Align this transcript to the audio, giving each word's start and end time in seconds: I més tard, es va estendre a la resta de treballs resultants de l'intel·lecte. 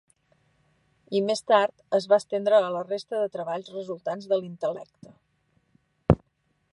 I 1.17 1.19
més 1.25 1.43
tard, 1.51 1.83
es 1.97 2.07
va 2.13 2.19
estendre 2.23 2.61
a 2.69 2.73
la 2.77 2.81
resta 2.87 3.21
de 3.25 3.29
treballs 3.37 3.71
resultants 3.75 4.31
de 4.33 4.39
l'intel·lecte. 4.43 5.15